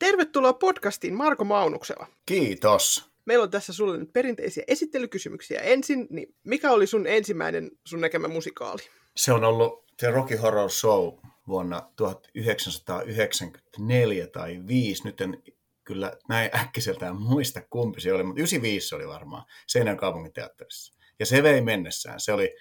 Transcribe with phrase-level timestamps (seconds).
[0.00, 2.06] Tervetuloa podcastiin Marko Maunuksella.
[2.26, 3.10] Kiitos.
[3.24, 6.06] Meillä on tässä sulle nyt perinteisiä esittelykysymyksiä ensin.
[6.10, 8.82] Niin mikä oli sun ensimmäinen sun näkemä musikaali?
[9.16, 11.18] Se on ollut The Rocky Horror Show
[11.48, 15.04] vuonna 1994 tai 5.
[15.04, 15.42] Nyt en
[15.84, 20.94] kyllä näin äkkiseltään muista kumpi se oli, mutta 95 oli varmaan Seinän kaupunginteatterissa.
[21.18, 22.20] Ja se vei mennessään.
[22.20, 22.56] Se oli,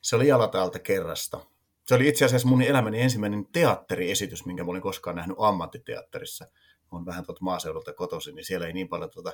[0.00, 1.46] se oli Jalataalta kerrasta.
[1.86, 6.44] Se oli itse asiassa mun elämäni ensimmäinen teatteriesitys, minkä mä olin koskaan nähnyt ammattiteatterissa.
[6.44, 9.32] Mä olen vähän tuolta maaseudulta kotoisin, niin siellä ei niin paljon tuota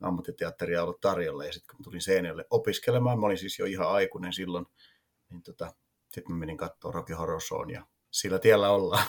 [0.00, 1.44] ammattiteatteria ollut tarjolla.
[1.44, 4.66] Ja sitten kun tulin Seinäjoelle opiskelemaan, mä olin siis jo ihan aikuinen silloin,
[5.30, 5.72] niin tota,
[6.10, 9.06] sitten mä menin katsoa Rocky Horror Shown ja sillä tiellä ollaan.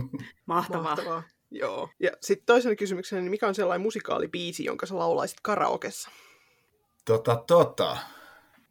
[0.46, 0.82] Mahtavaa.
[0.82, 1.22] Mahtavaa.
[1.50, 1.88] Joo.
[2.00, 6.10] Ja sitten toisena kysymyksenä, niin mikä on sellainen musikaalibiisi, jonka sä laulaisit karaokessa?
[7.04, 7.96] Tota, tota.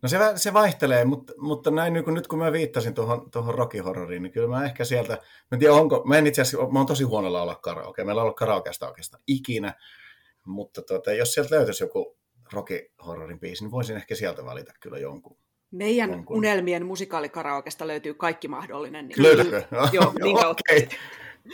[0.02, 3.56] No se, se vaihtelee, mutta, mutta näin niin kun, nyt kun mä viittasin tuohon, tuohon
[3.56, 5.22] Rocky Horroriin, niin kyllä mä ehkä sieltä, mä
[5.52, 8.24] en tiedä onko, mä en itse asiassa, mä oon tosi huono laulaa karaoke, meillä on
[8.24, 9.74] ollut karaokeasta oikeastaan ikinä,
[10.46, 12.18] mutta tota, jos sieltä löytyisi joku
[12.54, 15.38] Rocky Horrorin biisi, niin voisin ehkä sieltä valita kyllä jonkun.
[15.72, 16.38] Meidän jonkun.
[16.38, 19.08] unelmien musikaalikaraokesta löytyy kaikki mahdollinen.
[19.08, 19.64] Niin Löytyykö?
[19.92, 20.88] Joo, niin okay.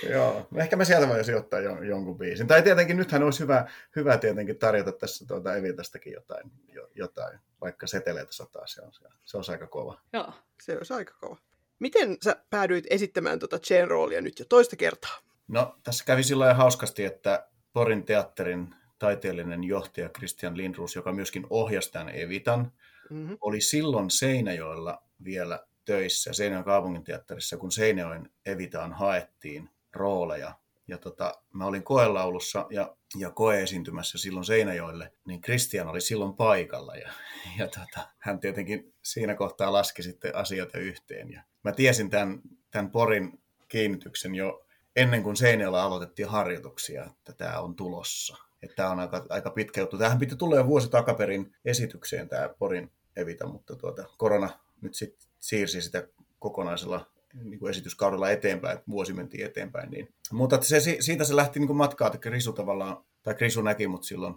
[0.09, 2.47] Joo, ehkä mä sieltä voisin ottaa jon, jonkun biisin.
[2.47, 6.51] Tai tietenkin nythän olisi hyvä, hyvä tietenkin tarjota tässä tuota Evitastakin jotain,
[6.95, 8.91] jotain, vaikka seteleitä sataa, se on,
[9.23, 9.99] se on aika kova.
[10.13, 10.33] Joo.
[10.61, 11.37] Se olisi aika kova.
[11.79, 15.17] Miten sä päädyit esittämään tuota Jane roolia nyt jo toista kertaa?
[15.47, 21.91] No, tässä kävi sillä hauskasti, että Porin teatterin taiteellinen johtaja Christian Lindruus, joka myöskin ohjasi
[21.91, 22.71] tämän Evitan,
[23.09, 23.37] mm-hmm.
[23.41, 30.55] oli silloin Seinäjoella vielä töissä Seinäjoen kaupunginteatterissa, kun Seinäjoen Evitaan haettiin rooleja.
[30.87, 36.95] Ja tota, mä olin koelaulussa ja, ja koeesiintymässä silloin Seinäjoelle, niin Kristian oli silloin paikalla.
[36.95, 37.11] Ja,
[37.57, 41.31] ja tota, hän tietenkin siinä kohtaa laski sitten asioita yhteen.
[41.31, 47.59] Ja mä tiesin tämän, tämän Porin kiinnityksen jo ennen kuin Seinäjoella aloitettiin harjoituksia, että tämä
[47.59, 48.37] on tulossa.
[48.63, 49.97] Että tämä on aika, aika pitkä juttu.
[49.97, 54.49] Tähän piti tulla jo vuosi takaperin esitykseen tämä Porin Evita, mutta tuota, korona
[54.81, 56.07] nyt sitten siirsi sitä
[56.39, 59.91] kokonaisella niin esityskaudella eteenpäin, että vuosi mentiin eteenpäin.
[59.91, 60.13] Niin.
[60.31, 64.03] Mutta se, siitä se lähti niin kuin matkaa, että Krisu tavallaan, tai Krisu näki mut
[64.03, 64.35] silloin,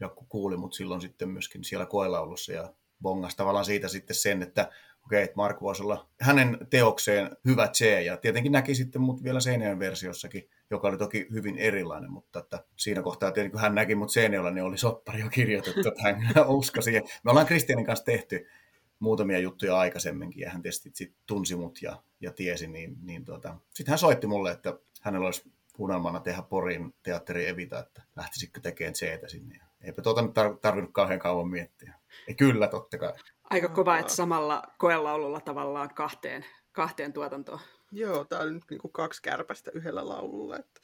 [0.00, 4.62] ja kuuli mut silloin sitten myöskin siellä koelaulussa ja bongas tavallaan siitä sitten sen, että
[5.06, 9.22] okei, okay, että Mark voisi olla hänen teokseen hyvä C, ja tietenkin näki sitten mut
[9.22, 13.74] vielä Seinäjön versiossakin, joka oli toki hyvin erilainen, mutta että siinä kohtaa tietenkin kun hän
[13.74, 16.16] näki mut Seinäjoella, niin oli soppari jo kirjoitettu, että hän
[16.48, 17.02] uskoi siihen.
[17.24, 18.46] Me ollaan Kristianin kanssa tehty
[18.98, 23.56] muutamia juttuja aikaisemminkin ja hän tietysti sit tunsi mut ja, ja tiesi, niin, niin tuota,
[23.74, 28.94] sitten hän soitti mulle, että hänellä olisi unelmana tehdä Porin teatteri Evita, että lähtisikö tekemään
[28.94, 29.60] c sinne.
[29.80, 31.94] Eipä tuota nyt tar- tarvinnut kauhean kauan miettiä.
[32.28, 33.12] Ja kyllä, totta kai.
[33.50, 37.60] Aika kova, että samalla koelaululla tavallaan kahteen, kahteen tuotantoon.
[37.92, 40.56] Joo, tämä on nyt niin kuin kaksi kärpästä yhdellä laululla.
[40.56, 40.80] Että...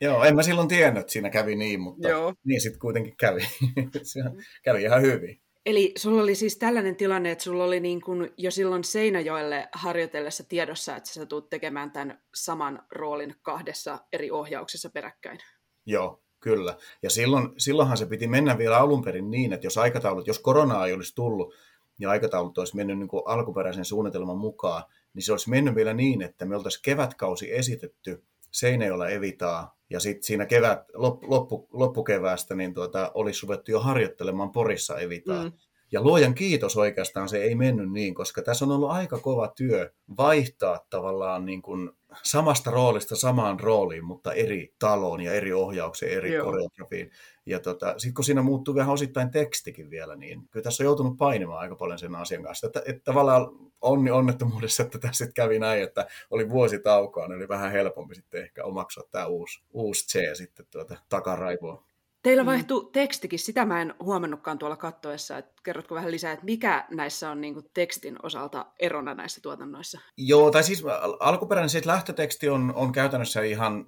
[0.00, 2.34] Joo, en mä silloin tiennyt, että siinä kävi niin, mutta Joo.
[2.44, 3.40] niin sitten kuitenkin kävi.
[4.02, 4.20] Se
[4.62, 5.40] kävi ihan hyvin.
[5.66, 10.44] Eli sulla oli siis tällainen tilanne, että sulla oli niin kuin jo silloin Seinäjoelle harjoitellessa
[10.44, 15.38] tiedossa, että sä tulet tekemään tämän saman roolin kahdessa eri ohjauksessa peräkkäin.
[15.86, 16.76] Joo, kyllä.
[17.02, 20.86] Ja silloin, silloinhan se piti mennä vielä alun perin niin, että jos aikataulut, jos koronaa
[20.86, 21.54] ei olisi tullut
[21.98, 24.84] ja aikataulut olisi mennyt niin kuin alkuperäisen suunnitelman mukaan,
[25.14, 30.22] niin se olisi mennyt vielä niin, että me oltaisiin kevätkausi esitetty Seinäjoella Evitaa ja sitten
[30.22, 35.44] siinä kevät, loppu, loppukeväästä niin tuota, olisi ruvettu jo harjoittelemaan Porissa Evitaa.
[35.44, 35.52] Mm.
[35.92, 39.92] Ja luojan kiitos oikeastaan se ei mennyt niin, koska tässä on ollut aika kova työ
[40.16, 41.90] vaihtaa tavallaan niin kuin
[42.22, 46.44] samasta roolista samaan rooliin, mutta eri taloon ja eri ohjaukseen, eri Joo.
[46.44, 47.10] koreografiin.
[47.46, 51.16] Ja tota, sitten kun siinä muuttuu vähän osittain tekstikin vielä, niin kyllä tässä on joutunut
[51.16, 52.66] painimaan aika paljon sen asian kanssa.
[52.66, 53.48] Että, että tavallaan
[53.80, 58.14] onni onnettomuudessa, että tässä sitten kävi näin, että oli vuosi taukoa, niin oli vähän helpompi
[58.14, 61.89] sitten ehkä omaksua tämä uusi, uusi C sitten tuota takaraivoa.
[62.22, 62.92] Teillä vaihtui mm.
[62.92, 65.38] tekstikin, sitä mä en huomannutkaan tuolla kattoessa.
[65.38, 70.00] Että kerrotko vähän lisää, että mikä näissä on niin kuin tekstin osalta erona näissä tuotannoissa?
[70.16, 70.84] Joo, tai siis
[71.20, 73.86] alkuperäinen siis lähtöteksti on, on käytännössä ihan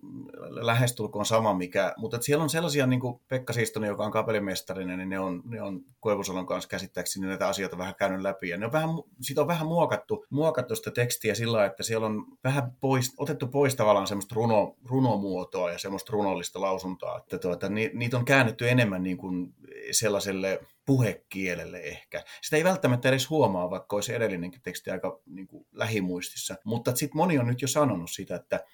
[0.50, 5.08] lähestulkoon sama, mikä, mutta siellä on sellaisia, niin kuin Pekka Siistonen, joka on kapellimestarinen, niin
[5.08, 8.49] ne on, ne on Koivusalon kanssa käsittääkseni näitä asioita vähän käynyt läpi.
[8.49, 8.90] Ja ne on vähän,
[9.20, 13.76] siitä on vähän muokattu, muokattu sitä tekstiä sillä että siellä on vähän pois, otettu pois
[13.76, 17.19] tavallaan semmoista runo, runomuotoa ja semmoista runollista lausuntaa.
[17.19, 19.54] Että tuota, ni, niitä on käännetty enemmän niin kuin
[19.90, 22.24] sellaiselle puhekielelle ehkä.
[22.42, 26.56] Sitä ei välttämättä edes huomaa, vaikka olisi edellinenkin teksti aika niin kuin lähimuistissa.
[26.64, 28.64] Mutta sitten moni on nyt jo sanonut sitä, että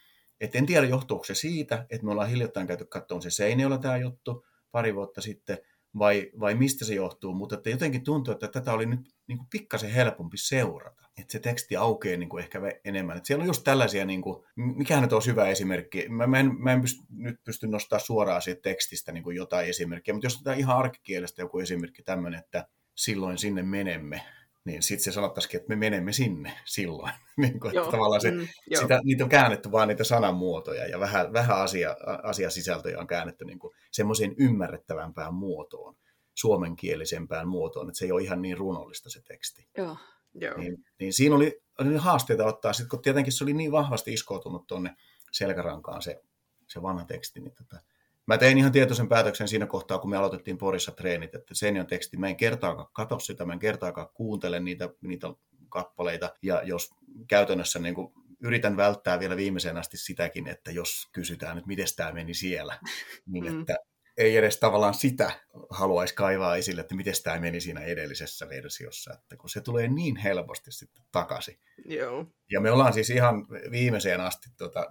[0.41, 3.97] et en tiedä johtuuko se siitä, että me ollaan hiljattain käyty katsomaan se Seinäjoella tämä
[3.97, 5.59] juttu pari vuotta sitten,
[5.99, 9.49] vai, vai mistä se johtuu, mutta että jotenkin tuntuu, että tätä oli nyt niin kuin
[9.51, 11.08] pikkasen helpompi seurata.
[11.19, 13.17] Että se teksti aukeaa niin kuin ehkä enemmän.
[13.17, 16.09] Että siellä on just tällaisia, niin kuin, mikähän nyt olisi hyvä esimerkki.
[16.09, 19.69] Mä, mä en, mä en pysty, nyt pysty nostamaan suoraan siitä tekstistä niin kuin jotain
[19.69, 24.23] esimerkkiä, mutta jos otetaan ihan arkikielestä joku esimerkki tämmöinen, että silloin sinne menemme,
[24.65, 27.13] niin sitten se sanottaisikin, että me menemme sinne silloin.
[27.37, 28.49] niin kuin, että tavallaan se, mm,
[28.81, 33.59] sitä, niitä on käännetty vaan niitä sanamuotoja ja vähän, vähän asia, asiasisältöjä on käännetty niin
[33.91, 35.97] semmoiseen ymmärrettävämpään muotoon,
[36.35, 39.69] suomenkielisempään muotoon, että se ei ole ihan niin runollista se teksti.
[39.77, 39.97] Joo.
[40.41, 40.59] Joo.
[40.59, 44.67] Niin, niin siinä oli, oli haasteita ottaa, sit, kun tietenkin se oli niin vahvasti iskoutunut
[44.67, 44.97] tuonne
[45.33, 46.23] selkärankaan se,
[46.69, 47.81] se vanha teksti, niin tota,
[48.29, 52.17] Mä tein ihan tietoisen päätöksen siinä kohtaa, kun me aloitettiin Porissa treenit, että Senion teksti,
[52.17, 55.27] mä en kertaakaan katso sitä, mä en kertaakaan kuuntele niitä, niitä
[55.69, 56.91] kappaleita, ja jos
[57.29, 62.13] käytännössä niin kuin yritän välttää vielä viimeiseen asti sitäkin, että jos kysytään, että miten tämä
[62.13, 62.79] meni siellä,
[63.27, 63.61] niin mm.
[63.61, 63.77] että
[64.19, 65.31] ei edes tavallaan sitä
[65.71, 70.17] haluaisi kaivaa esille, että miten tämä meni siinä edellisessä versiossa, että kun se tulee niin
[70.17, 71.59] helposti sitten takaisin.
[71.85, 72.27] Joo.
[72.51, 74.87] Ja me ollaan siis ihan viimeiseen asti tota,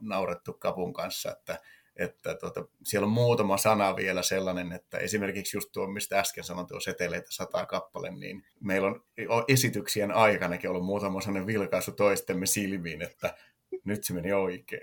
[0.00, 1.58] naurettu kapun kanssa, että
[1.96, 6.66] että tota, siellä on muutama sana vielä sellainen, että esimerkiksi just tuo, mistä äsken sanoin,
[6.66, 9.04] tuo seteleitä sataa kappale, niin meillä on
[9.48, 13.34] esityksien aikanakin ollut muutama sellainen vilkaisu toistemme silmiin, että
[13.86, 14.80] nyt se meni oikein.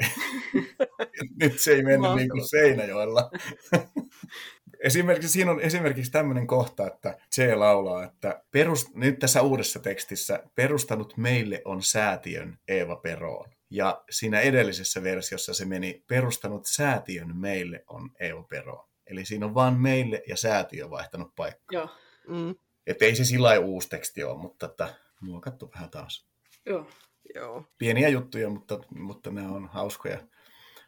[1.41, 3.31] nyt se ei mennyt niin kuin Seinäjoella.
[4.83, 10.43] esimerkiksi, siinä on esimerkiksi tämmöinen kohta, että C laulaa, että perust, nyt tässä uudessa tekstissä
[10.55, 13.49] perustanut meille on säätiön Eeva Peroon.
[13.69, 18.89] Ja siinä edellisessä versiossa se meni perustanut säätiön meille on Eeva Pero.
[19.07, 21.79] Eli siinä on vain meille ja säätiö vaihtanut paikkaa.
[21.79, 21.89] Joo.
[22.27, 22.55] Mm.
[22.87, 26.27] Että ei se sillä uusi teksti ole, mutta että muokattu vähän taas.
[26.65, 26.87] Joo.
[27.35, 27.63] Joo.
[27.77, 30.19] Pieniä juttuja, mutta, mutta ne on hauskoja,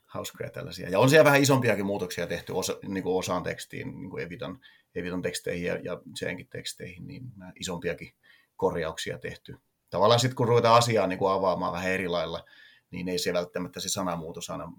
[0.06, 0.89] hauskoja tällaisia.
[0.89, 4.59] Ja on siellä vähän isompiakin muutoksia tehty osa, niin kuin osaan tekstiin, niin kuin Evitan,
[4.95, 7.24] Evitan teksteihin ja, ja senkin teksteihin, niin
[7.59, 8.13] isompiakin
[8.56, 9.56] korjauksia tehty.
[9.89, 12.45] Tavallaan sitten kun ruvetaan asiaa niin kuin avaamaan vähän eri lailla,
[12.92, 14.71] niin ei se välttämättä se sanamuutos, sana,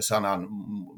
[0.00, 0.48] sanan,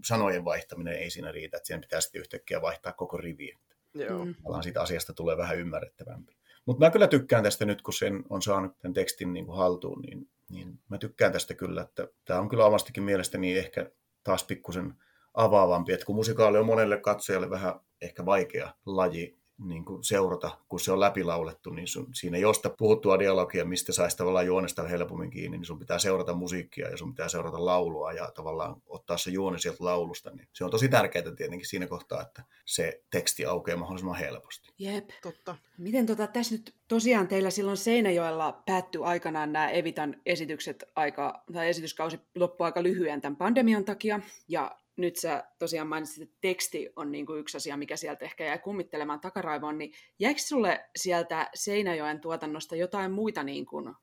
[0.06, 3.58] sanojen vaihtaminen ei siinä riitä, että siihen pitää sitten yhtäkkiä vaihtaa koko rivi.
[3.94, 4.25] Joo.
[4.25, 4.34] Mm.
[4.62, 6.40] siitä asiasta tulee vähän ymmärrettävämpi.
[6.67, 10.03] Mutta mä kyllä tykkään tästä nyt, kun sen on saanut tämän tekstin niin kuin haltuun,
[10.03, 13.91] niin, niin mä tykkään tästä kyllä, että tämä on kyllä omastikin mielestäni ehkä
[14.25, 14.95] taas pikkusen
[15.35, 20.81] avaavampi, että kun musikaali on monelle katsojalle vähän ehkä vaikea laji, niin kuin seurata, kun
[20.81, 25.59] se on läpilaulettu, niin sun, siinä josta puhuttua dialogia, mistä saisi tavallaan juonesta helpommin kiinni,
[25.59, 29.59] niin sun pitää seurata musiikkia ja sun pitää seurata laulua ja tavallaan ottaa se juoni
[29.59, 30.31] sieltä laulusta.
[30.31, 34.69] Niin se on tosi tärkeää tietenkin siinä kohtaa, että se teksti aukeaa mahdollisimman helposti.
[34.79, 35.09] Jep.
[35.23, 35.57] Totta.
[35.79, 41.69] Miten tota, tässä nyt tosiaan teillä silloin Seinäjoella päättyi aikanaan nämä Evitan esitykset aika, tai
[41.69, 47.13] esityskausi loppui aika lyhyen tämän pandemian takia, ja nyt sä tosiaan mainitsit, että teksti on
[47.13, 52.21] niin kuin yksi asia, mikä sieltä ehkä jäi kummittelemaan takaraivoon, niin jäikö sulle sieltä Seinäjoen
[52.21, 53.95] tuotannosta jotain muita niin kuin,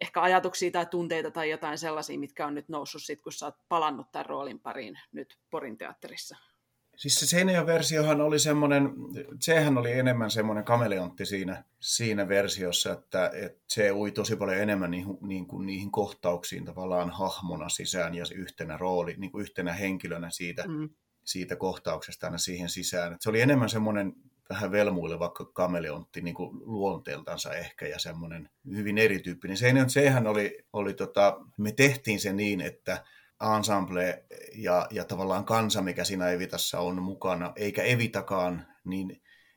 [0.00, 3.54] ehkä ajatuksia tai tunteita tai jotain sellaisia, mitkä on nyt noussut sit, kun sä oot
[3.68, 6.36] palannut tämän roolin pariin nyt Porin teatterissa?
[7.00, 8.90] Siis se Seinäjoen versiohan oli semmoinen,
[9.40, 14.90] sehän oli enemmän semmoinen kameleontti siinä, siinä versiossa, että, että se ui tosi paljon enemmän
[14.90, 20.30] niihin, niin kuin niihin kohtauksiin tavallaan hahmona sisään ja yhtenä rooli, niin kuin yhtenä henkilönä
[20.30, 20.88] siitä, mm.
[21.24, 23.12] siitä kohtauksesta aina siihen sisään.
[23.12, 24.12] Että se oli enemmän semmoinen
[24.50, 29.56] vähän velmuileva kameleontti niin kuin luonteeltansa ehkä ja semmoinen hyvin erityyppinen.
[29.56, 33.04] Se, sehän oli, oli tota, me tehtiin se niin, että
[33.56, 39.08] ensemble ja, ja tavallaan kansa, mikä siinä Evitassa on mukana, eikä Evitakaan, niin,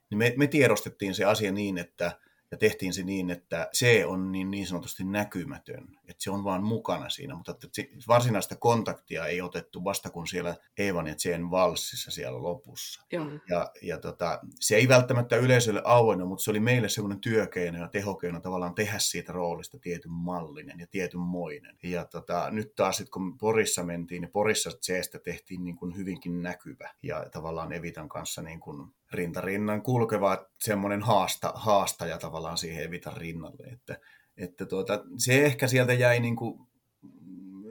[0.09, 2.11] niin me, me tiedostettiin se asia niin, että
[2.53, 6.63] ja tehtiin se niin, että se on niin, niin sanotusti näkymätön, että se on vaan
[6.63, 7.67] mukana siinä, mutta että
[8.07, 13.05] varsinaista kontaktia ei otettu vasta kun siellä Eevan ja Jane valssissa siellä lopussa.
[13.11, 13.25] Joo.
[13.49, 17.87] Ja, ja tota, se ei välttämättä yleisölle auennut, mutta se oli meille semmoinen työkeino ja
[17.87, 21.77] tehokeino tavallaan tehdä siitä roolista tietyn mallinen ja tietyn moinen.
[21.83, 26.41] Ja tota, nyt taas sit, kun Porissa mentiin, niin Porissa Jeestä tehtiin niin kuin hyvinkin
[26.41, 33.17] näkyvä ja tavallaan Evitan kanssa niin kuin rintarinnan kulkeva semmoinen haasta, haastaja tavallaan siihen Evitan
[33.17, 33.67] rinnalle.
[33.67, 33.97] Että,
[34.37, 36.59] että tuota, se ehkä sieltä jäi niin kuin,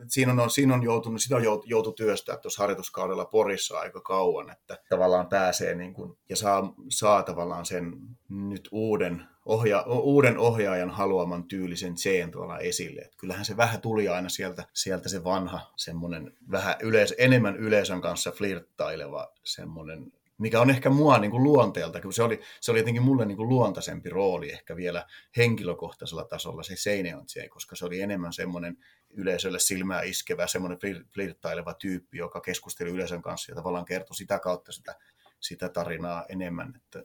[0.08, 4.78] siinä on, siinä on joutunut, sitä on joutu työstää tuossa harjoituskaudella Porissa aika kauan, että
[4.88, 7.92] tavallaan pääsee niin kuin, ja saa, saa tavallaan sen
[8.28, 13.00] nyt uuden, ohja, uuden ohjaajan haluaman tyylisen Tseen tuolla esille.
[13.00, 18.00] Että kyllähän se vähän tuli aina sieltä, sieltä se vanha, semmoinen vähän yleis, enemmän yleisön
[18.00, 22.78] kanssa flirttaileva semmoinen mikä on ehkä mua niin kuin luonteelta, kun se oli, se oli
[22.78, 28.00] jotenkin mulle niin kuin luontaisempi rooli ehkä vielä henkilökohtaisella tasolla se Seineon koska se oli
[28.00, 28.76] enemmän semmoinen
[29.10, 30.78] yleisölle silmää iskevä, semmoinen
[31.14, 34.94] flirttaileva tyyppi, joka keskusteli yleisön kanssa ja tavallaan kertoi sitä kautta sitä
[35.42, 37.04] sitä tarinaa enemmän, että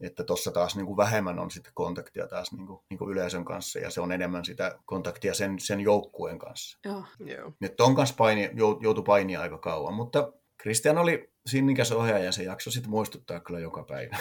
[0.00, 3.44] että tuossa taas niin kuin vähemmän on sitten kontaktia taas niin kuin, niin kuin yleisön
[3.44, 6.78] kanssa ja se on enemmän sitä kontaktia sen, sen joukkueen kanssa.
[6.84, 7.04] Joo.
[7.18, 7.52] Joo.
[7.60, 8.50] Nyt on kanssa paini,
[8.80, 10.32] joutui painia aika kauan, mutta
[10.64, 14.16] Kristian oli sinnikäs ohjaaja ja se jakso sitten muistuttaa kyllä joka päivä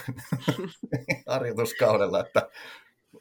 [1.27, 2.49] harjoituskaudella, että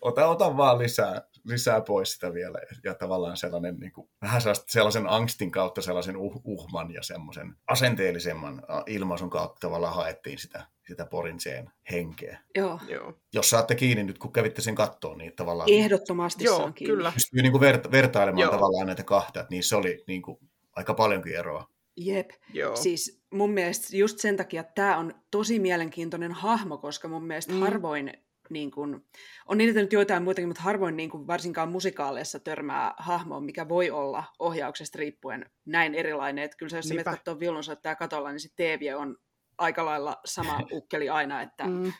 [0.00, 2.58] ota, ota vaan lisää, lisää pois sitä vielä.
[2.84, 8.62] Ja tavallaan sellainen, niin kuin, vähän sellaisen angstin kautta sellaisen uh, uhman ja semmoisen asenteellisemman
[8.86, 12.40] ilmaisun kautta tavallaan haettiin sitä, sitä Porinseen henkeä.
[12.54, 12.80] Joo.
[12.88, 13.14] Joo.
[13.32, 15.70] Jos saatte kiinni nyt, kun kävitte sen kattoon, niin tavallaan...
[15.70, 16.96] Ehdottomasti Joo, saan kiinni.
[16.96, 17.12] kyllä.
[17.14, 18.52] Pystyy niin kuin verta- vertailemaan Joo.
[18.52, 20.38] tavallaan näitä kahta, että niissä oli niin kuin
[20.76, 21.72] aika paljonkin eroa.
[21.96, 22.30] Jep.
[22.52, 22.76] Joo.
[22.76, 27.60] Siis mun mielestä just sen takia tämä on tosi mielenkiintoinen hahmo, koska mun mielestä Mm.
[27.60, 28.12] harvoin,
[28.50, 29.04] niin kun,
[29.46, 33.90] on niitä nyt joitain muitakin, mutta harvoin niin kun varsinkaan musikaaleissa törmää hahmoon, mikä voi
[33.90, 36.44] olla ohjauksesta riippuen näin erilainen.
[36.44, 39.16] Että kyllä se, jos sä menet katsoa viulunsoittaja katolla, niin se Teeviö on
[39.58, 41.92] aika lailla sama ukkeli aina, että mm.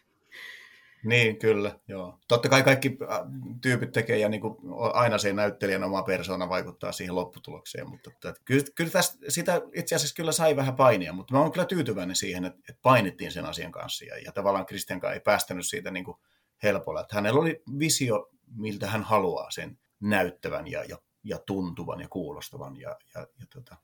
[1.05, 2.19] Niin, kyllä, joo.
[2.29, 3.19] Totta kai kaikki äh,
[3.61, 4.57] tyypit tekee ja niin kuin
[4.93, 9.95] aina se näyttelijän oma persona vaikuttaa siihen lopputulokseen, mutta että, kyllä, kyllä tästä, sitä itse
[9.95, 13.45] asiassa kyllä sai vähän painia, mutta mä oon kyllä tyytyväinen siihen, että, että painittiin sen
[13.45, 16.17] asian kanssa ja, ja tavallaan Kristiankaan ei päästänyt siitä niin kuin
[16.63, 17.01] helpolla.
[17.01, 22.77] Että hänellä oli visio, miltä hän haluaa sen näyttävän ja, ja, ja tuntuvan ja kuulostavan
[22.77, 23.77] ja, ja, ja tota,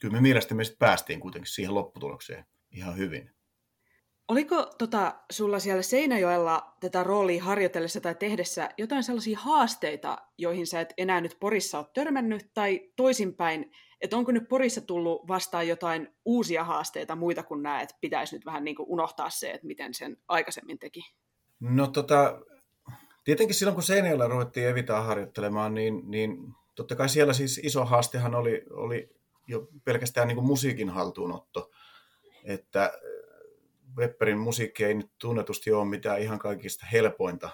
[0.00, 3.30] kyllä me mielestäni me sitten päästiin kuitenkin siihen lopputulokseen ihan hyvin.
[4.32, 10.80] Oliko tota, sulla siellä Seinäjoella tätä roolia harjoitellessa tai tehdessä jotain sellaisia haasteita, joihin sä
[10.80, 16.14] et enää nyt Porissa ole törmännyt, tai toisinpäin, että onko nyt Porissa tullut vastaan jotain
[16.24, 19.94] uusia haasteita muita kuin nämä, että pitäisi nyt vähän niin kuin unohtaa se, että miten
[19.94, 21.00] sen aikaisemmin teki?
[21.60, 22.40] No tota,
[23.24, 28.34] tietenkin silloin kun Seinäjoella ruvettiin Evitaa harjoittelemaan, niin, niin totta kai siellä siis iso haastehan
[28.34, 29.10] oli, oli
[29.46, 31.70] jo pelkästään niin kuin musiikin haltuunotto.
[32.44, 32.92] Että
[33.96, 37.50] Webberin musiikki ei nyt tunnetusti ole mitään ihan kaikista helpointa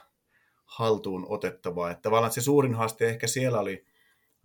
[0.65, 1.91] haltuun otettavaa.
[1.91, 3.85] Että tavallaan se suurin haaste ehkä siellä oli,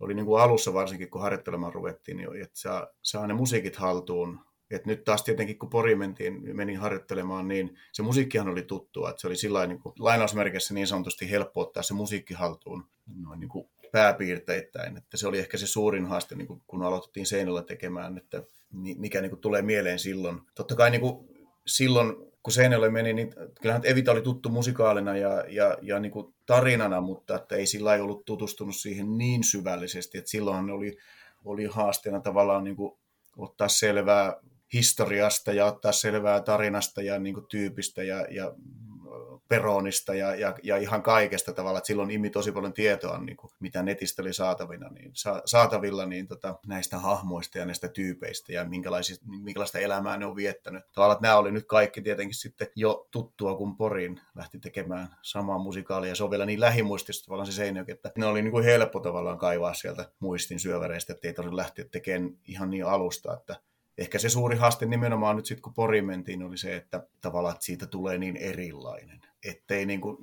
[0.00, 4.40] oli niin kuin alussa varsinkin, kun harjoittelemaan ruvettiin, niin että saa, saa ne musiikit haltuun.
[4.70, 9.10] Et nyt taas tietenkin, kun Pori mentiin, menin harjoittelemaan, niin se musiikkihan oli tuttua.
[9.10, 12.84] Että se oli sillä niin kuin, lainausmerkissä niin sanotusti helppo ottaa se musiikki haltuun
[13.22, 14.96] noin niin kuin pääpiirteittäin.
[14.96, 18.96] Että se oli ehkä se suurin haaste, niin kuin, kun aloitettiin seinällä tekemään, että mi-
[18.98, 20.40] mikä niin kuin, tulee mieleen silloin.
[20.54, 21.28] Totta kai niin kuin,
[21.66, 26.34] silloin, kun Seinäjoelle meni, niin kyllähän Evita oli tuttu musikaalina ja, ja, ja niin kuin
[26.46, 30.96] tarinana, mutta että ei sillä lailla ollut tutustunut siihen niin syvällisesti, että silloinhan oli,
[31.44, 32.98] oli haasteena tavallaan niin kuin
[33.36, 34.36] ottaa selvää
[34.72, 38.54] historiasta ja ottaa selvää tarinasta ja niin kuin tyypistä ja, ja
[39.48, 43.50] peronista ja, ja, ja ihan kaikesta tavalla, että silloin imi tosi paljon tietoa, niin kuin,
[43.60, 48.66] mitä netistä oli saatavilla, niin, sa, saatavilla niin tota, näistä hahmoista ja näistä tyypeistä ja
[49.28, 50.84] minkälaista elämää ne on viettänyt.
[50.92, 56.08] Tavallaan, nämä oli nyt kaikki tietenkin sitten jo tuttua, kun Porin lähti tekemään samaa musikaalia
[56.08, 59.00] ja se on vielä niin lähimuistista tavallaan se Seinäjoki, että ne oli niin kuin helppo
[59.00, 63.56] tavallaan kaivaa sieltä muistin syöväreistä, että ei tarvitse lähteä tekemään ihan niin alusta, että
[63.98, 67.64] ehkä se suuri haaste nimenomaan nyt sitten, kun Poriin mentiin, oli se, että tavallaan että
[67.64, 69.20] siitä tulee niin erilainen.
[69.44, 70.16] Ettei niin kuin,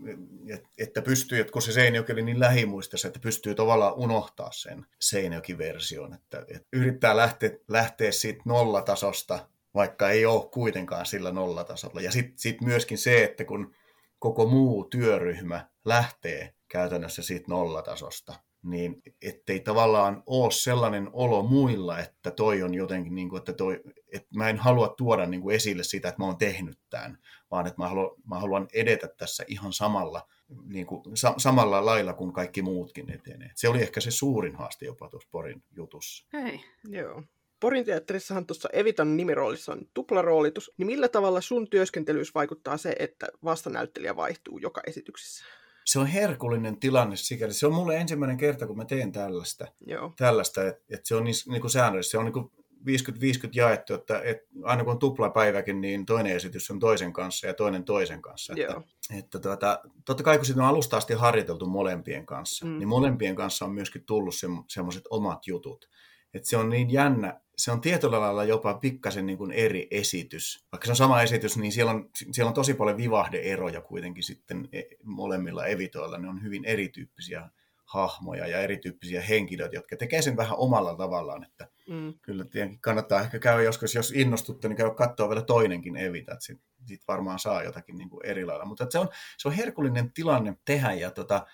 [0.78, 6.14] että pystyy, että kun se Seinäjoki oli niin lähimuistissa, että pystyy tavallaan unohtaa sen Seinäjoki-version.
[6.14, 12.02] Että, että yrittää lähteä, lähteä siitä nollatasosta, vaikka ei ole kuitenkaan sillä nollatasolla.
[12.02, 13.76] Ja sitten sit myöskin se, että kun
[14.20, 22.32] koko muu työryhmä lähtee käytännössä siitä nollatasosta, niin ettei tavallaan ole sellainen olo muilla, että
[22.32, 23.82] toi on jotenkin, niin kuin, että, toi,
[24.14, 27.18] että mä en halua tuoda niin kuin esille sitä, että mä oon tehnyt tämän,
[27.52, 30.28] vaan että mä haluan, mä haluan edetä tässä ihan samalla,
[30.64, 33.52] niin kuin, sa, samalla lailla kuin kaikki muutkin etenee.
[33.56, 36.28] Se oli ehkä se suurin haaste jopa tuossa Porin jutussa.
[36.34, 36.60] Hei.
[36.90, 37.24] Joo.
[37.60, 43.28] Porin teatterissahan tuossa Evitan nimiroolissa on tuplaroolitus, niin millä tavalla sun työskentelyys vaikuttaa se, että
[43.44, 45.46] vastanäyttelijä vaihtuu joka esityksessä?
[45.92, 47.54] Se on herkullinen tilanne sikäli.
[47.54, 50.14] Se on mulle ensimmäinen kerta, kun mä teen tällaista, Joo.
[50.18, 52.12] tällaista että, että se on niin, niin kuin säännöllistä.
[52.12, 56.72] Se on niin kuin 50-50 jaettu, että, että aina kun on tuplapäiväkin, niin toinen esitys
[56.72, 58.54] on toisen kanssa ja toinen toisen kanssa.
[58.54, 58.84] Että, Joo.
[59.20, 62.78] että tuota, totta kai kun sitä on alusta asti harjoiteltu molempien kanssa, mm.
[62.78, 65.90] niin molempien kanssa on myöskin tullut se, semmoiset omat jutut.
[66.34, 70.66] Että se on niin jännä, se on tietyllä lailla jopa pikkasen niin kuin eri esitys.
[70.72, 74.70] Vaikka se on sama esitys, niin siellä on, siellä on tosi paljon vivahdeeroja kuitenkin sitten
[74.74, 76.18] e- molemmilla evitoilla.
[76.18, 77.50] Ne on hyvin erityyppisiä
[77.86, 81.44] hahmoja ja erityyppisiä henkilöitä, jotka tekee sen vähän omalla tavallaan.
[81.44, 82.14] Että Mm.
[82.22, 86.46] kyllä tietenkin kannattaa ehkä käydä joskus, jos innostutte, niin käy katsoa vielä toinenkin Evita, että
[86.46, 88.66] sitten sit varmaan saa jotakin niin kuin eri lailla.
[88.66, 91.46] Mutta se, on, se on herkullinen tilanne tehdä ja, tota,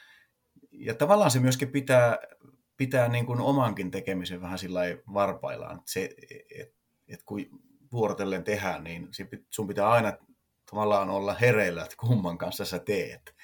[0.71, 2.17] ja tavallaan se myöskin pitää,
[2.77, 4.81] pitää niin kuin omankin tekemisen vähän sillä
[5.13, 5.75] varpaillaan.
[5.75, 6.09] Että se,
[6.59, 6.73] et,
[7.07, 7.39] et kun
[7.91, 9.09] vuorotellen tehdään, niin
[9.49, 10.13] sun pitää aina
[10.71, 13.35] tavallaan olla hereillä, että kumman kanssa sä teet.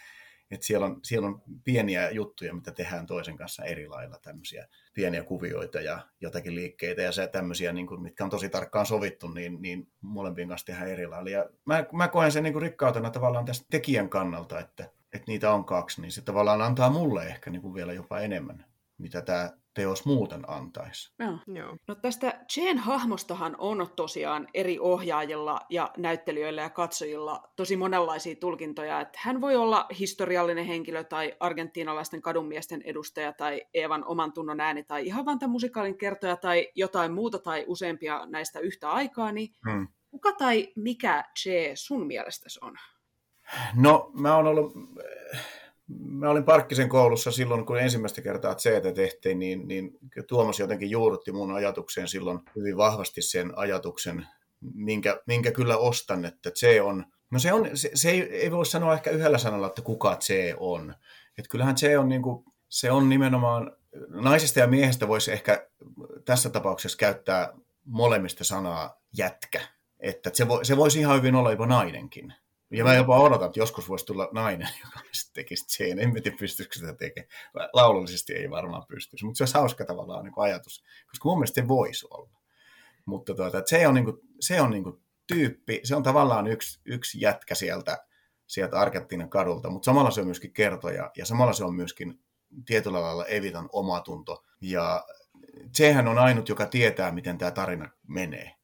[0.52, 5.24] Et siellä, on, siellä on pieniä juttuja, mitä tehdään toisen kanssa eri lailla, tämmöisiä pieniä
[5.24, 9.62] kuvioita ja jotakin liikkeitä ja se tämmöisiä, niin kuin, mitkä on tosi tarkkaan sovittu, niin,
[9.62, 11.30] niin molempien kanssa tehdään eri lailla.
[11.30, 15.52] Ja mä, mä koen sen niin kuin rikkautena tavallaan tästä tekijän kannalta, että, että niitä
[15.52, 18.66] on kaksi, niin se tavallaan antaa mulle ehkä niin kuin vielä jopa enemmän,
[19.04, 21.14] mitä tämä teos muuten antaisi.
[21.20, 21.38] Joo.
[21.48, 21.78] Joo.
[21.88, 29.02] No tästä Jane hahmostahan on tosiaan eri ohjaajilla ja näyttelijöillä ja katsojilla tosi monenlaisia tulkintoja.
[29.02, 34.84] Että hän voi olla historiallinen henkilö tai argentiinalaisten kadunmiesten edustaja tai Eevan oman tunnon ääni
[34.84, 39.32] tai ihan vain musikaalin kertoja tai jotain muuta tai useampia näistä yhtä aikaa.
[39.32, 39.88] Niin hmm.
[40.12, 42.74] kuka tai mikä Che sun mielestäsi on?
[43.76, 44.74] No mä oon ollut
[45.88, 49.98] mä olin Parkkisen koulussa silloin, kun ensimmäistä kertaa CT tehtiin, niin, niin
[50.28, 54.28] Tuomas jotenkin juurrutti mun ajatukseen silloin hyvin vahvasti sen ajatuksen,
[54.74, 58.66] minkä, minkä kyllä ostan, että C on, no se, on, se, se ei, ei voi
[58.66, 60.94] sanoa ehkä yhdellä sanalla, että kuka C on.
[61.38, 63.72] Että kyllähän C on, niin kuin, se on nimenomaan,
[64.10, 65.68] naisesta ja miehestä voisi ehkä
[66.26, 67.54] tässä tapauksessa käyttää
[67.86, 69.62] molemmista sanaa jätkä.
[70.00, 72.34] Että se, vo, se voisi ihan hyvin olla jopa nainenkin.
[72.74, 75.00] Ja mä jopa odotan, että joskus voisi tulla nainen, joka
[75.34, 76.00] tekisi sen.
[76.00, 77.30] En tiedä, pystyisikö sitä tekemään.
[77.74, 81.68] Laulullisesti ei varmaan pystyisi, mutta se olisi hauska tavallaan niin ajatus, koska mun mielestä se
[81.68, 82.40] voisi olla.
[83.06, 86.80] Mutta tuota, se on, niin kuin, se on niin kuin tyyppi, se on tavallaan yksi,
[86.86, 88.06] yksi jätkä sieltä,
[88.48, 92.20] sieltä Argentiinan kadulta, mutta samalla se on myöskin kertoja ja samalla se on myöskin
[92.66, 94.44] tietyllä lailla Evitan omatunto.
[94.62, 95.06] Ja
[95.74, 98.56] sehän on ainut, joka tietää, miten tämä tarina menee.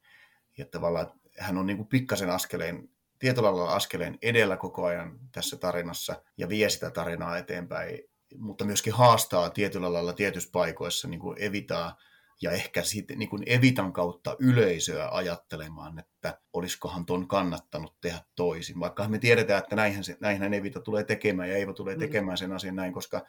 [0.58, 5.58] Ja tavallaan hän on niin kuin pikkasen askeleen tietyllä lailla askeleen edellä koko ajan tässä
[5.58, 8.00] tarinassa ja vie sitä tarinaa eteenpäin,
[8.38, 11.98] mutta myöskin haastaa tietyllä lailla tietyissä paikoissa, niin kuin evitaa
[12.42, 18.80] ja ehkä sitten niin kuin evitan kautta yleisöä ajattelemaan, että olisikohan ton kannattanut tehdä toisin.
[18.80, 22.00] Vaikka me tiedetään, että näinhän, se, näinhän Evita tulee tekemään ja Eiva tulee mm.
[22.00, 23.26] tekemään sen asian näin, koska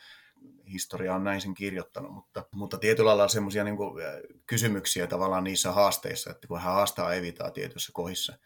[0.72, 3.76] historia on näin sen kirjoittanut, mutta, mutta tietyllä lailla semmoisia niin
[4.46, 8.38] kysymyksiä tavallaan niissä haasteissa, että kun hän haastaa Evitaa tietyissä kohdissa,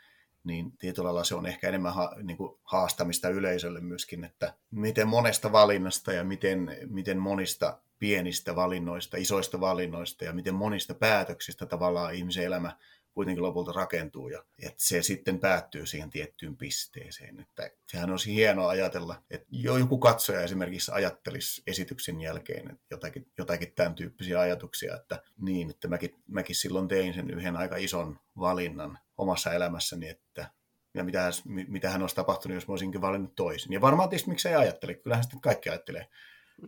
[0.45, 5.09] niin tietyllä lailla se on ehkä enemmän ha, niin kuin haastamista yleisölle myöskin, että miten
[5.09, 12.15] monesta valinnasta ja miten, miten monista pienistä valinnoista, isoista valinnoista ja miten monista päätöksistä tavallaan
[12.15, 12.77] ihmisen elämä
[13.15, 17.41] kuitenkin lopulta rakentuu ja että se sitten päättyy siihen tiettyyn pisteeseen.
[17.41, 23.73] Että sehän olisi hienoa ajatella, että joku katsoja esimerkiksi ajattelisi esityksen jälkeen että jotakin, jotakin
[23.75, 28.99] tämän tyyppisiä ajatuksia, että niin, että mäkin, mäkin silloin tein sen yhden aika ison valinnan
[29.19, 30.51] omassa elämässäni, että
[30.95, 31.31] ja mitä,
[31.69, 33.73] mitä hän olisi tapahtunut, jos mä olisinkin valinnut toisin.
[33.73, 36.09] Ja varmaan tietysti miksi ei ajattele, kyllähän sitten kaikki ajattelee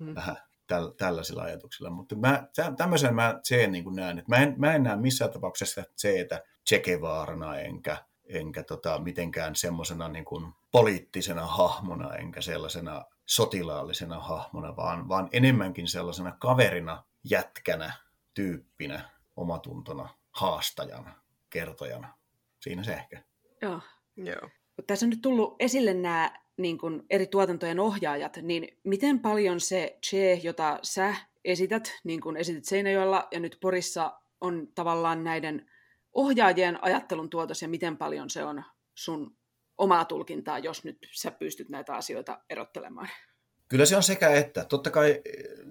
[0.00, 0.14] mm.
[0.14, 1.90] vähän täl, tällaisilla ajatuksilla.
[1.90, 5.82] Mutta mä, tämmöisen mä sen niin näen, että mä en, mä en näe missään tapauksessa
[6.20, 14.76] että Chekevaarana enkä, enkä tota, mitenkään semmoisena niin kuin poliittisena hahmona enkä sellaisena sotilaallisena hahmona,
[14.76, 17.92] vaan, vaan enemmänkin sellaisena kaverina, jätkänä,
[18.34, 21.14] tyyppinä, omatuntona, haastajana,
[21.50, 22.14] kertojana.
[22.60, 23.22] Siinä se ehkä.
[23.62, 23.80] Joo.
[24.16, 24.50] Joo.
[24.86, 29.98] Tässä on nyt tullut esille nämä niin kuin eri tuotantojen ohjaajat, niin miten paljon se
[30.06, 31.14] Che, jota sä
[31.44, 35.70] esität, niin kuin esitit Seinäjoella ja nyt Porissa, on tavallaan näiden
[36.12, 38.62] ohjaajien ajattelun tuotos ja miten paljon se on
[38.94, 39.36] sun
[39.78, 43.08] omaa tulkintaa, jos nyt sä pystyt näitä asioita erottelemaan?
[43.68, 44.64] Kyllä se on sekä että.
[44.64, 45.22] Totta kai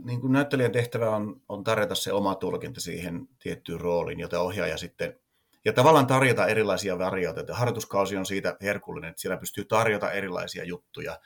[0.04, 4.78] niin kuin näyttelijän tehtävä on, on tarjota se oma tulkinta siihen tiettyyn rooliin, jota ohjaaja
[4.78, 5.20] sitten
[5.66, 7.54] ja tavallaan tarjota erilaisia varioita.
[7.54, 11.20] Harjoituskausi on siitä herkullinen, että siellä pystyy tarjota erilaisia juttuja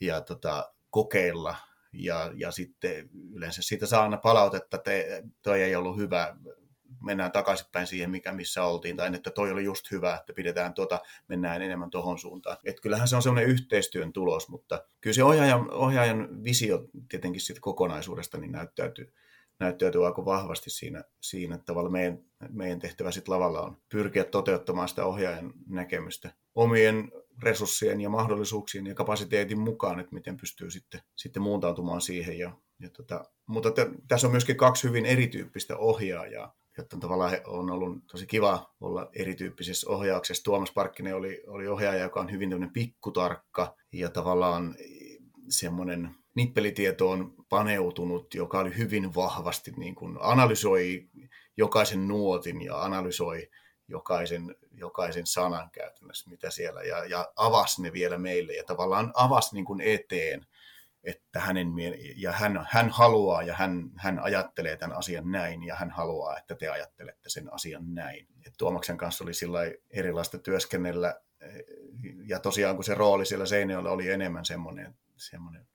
[0.00, 1.56] ja tota, kokeilla.
[1.92, 4.90] Ja, ja sitten yleensä siitä saa aina palautetta, että
[5.42, 6.36] toi ei ollut hyvä,
[7.02, 11.00] mennään takaisinpäin siihen, mikä missä oltiin, tai että toi oli just hyvä, että pidetään tuota,
[11.28, 12.56] mennään enemmän tuohon suuntaan.
[12.64, 17.60] Et kyllähän se on semmoinen yhteistyön tulos, mutta kyllä se ohjaajan, ohjaajan visio tietenkin siitä
[17.60, 19.12] kokonaisuudesta niin näyttäytyy,
[19.62, 24.88] näyttäytyy aika vahvasti siinä, siinä että tavallaan meidän, meidän tehtävä sitten lavalla on pyrkiä toteuttamaan
[24.88, 31.42] sitä ohjaajan näkemystä omien resurssien ja mahdollisuuksien ja kapasiteetin mukaan, että miten pystyy sitten, sitten
[31.42, 32.38] muuntautumaan siihen.
[32.38, 37.70] Ja, ja tota, mutta t- tässä on myöskin kaksi hyvin erityyppistä ohjaajaa, jotta tavallaan on
[37.70, 40.44] ollut tosi kiva olla erityyppisessä ohjauksessa.
[40.44, 44.76] Tuomas Parkkinen oli, oli ohjaaja, joka on hyvin pikkutarkka ja tavallaan
[45.48, 51.08] semmoinen nippelitietoon paneutunut, joka oli hyvin vahvasti niin kuin analysoi
[51.56, 53.50] jokaisen nuotin ja analysoi
[53.88, 59.54] jokaisen, jokaisen sanan käytännössä, mitä siellä, ja, ja avasi ne vielä meille, ja tavallaan avasi
[59.54, 60.46] niin kuin eteen
[61.04, 61.68] että hänen,
[62.16, 66.54] ja hän, hän haluaa ja hän, hän ajattelee tämän asian näin ja hän haluaa, että
[66.54, 68.26] te ajattelette sen asian näin.
[68.46, 71.20] Et Tuomaksen kanssa oli sillä erilaista työskennellä
[72.26, 75.66] ja tosiaan kun se rooli siellä Seinäjoella oli enemmän semmoinen, semmoinen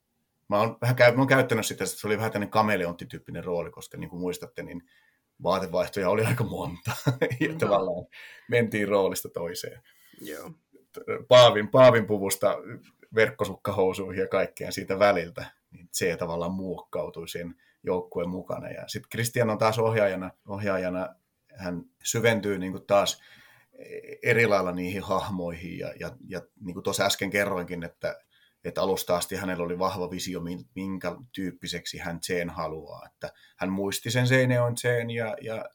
[0.49, 3.71] Mä oon, vähän käy, mä oon käyttänyt sitä, että se oli vähän tämmöinen kameleonttityyppinen rooli,
[3.71, 4.83] koska niin kuin muistatte, niin
[5.43, 6.91] vaatevaihtoja oli aika monta.
[7.39, 7.57] ja no.
[7.59, 8.05] tavallaan
[8.49, 9.81] mentiin roolista toiseen.
[10.21, 10.51] Joo.
[11.27, 12.57] Paavin, Paavin puvusta
[13.15, 18.69] verkkosukkahousuihin ja kaikkeen siitä väliltä, niin se tavallaan muokkautui sen joukkueen mukana.
[18.69, 21.15] Ja sitten Kristian on taas ohjaajana, ohjaajana
[21.57, 23.21] hän syventyy niin kuin taas
[24.23, 25.79] eri lailla niihin hahmoihin.
[25.79, 28.19] Ja, ja, ja niin kuin tuossa äsken kerroinkin, että,
[28.67, 30.41] että alusta asti hänellä oli vahva visio,
[30.75, 33.05] minkä tyyppiseksi hän sen haluaa.
[33.05, 35.65] Että hän muisti sen Seineon sen ja, ja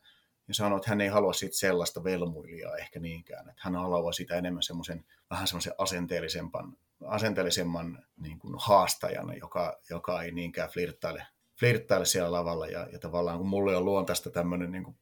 [0.49, 4.37] ja sanoi, että hän ei halua siitä sellaista velmuilijaa ehkä niinkään, että hän haluaa sitä
[4.37, 6.77] enemmän semmoisen vähän semmoisen asenteellisemman,
[7.07, 11.27] asenteellisemman niin kuin haastajan, joka, joka ei niinkään flirttaile,
[11.61, 14.97] flirttaile siellä lavalla ja, ja tavallaan kun mulle on luontaista tämmöinen niin kuin,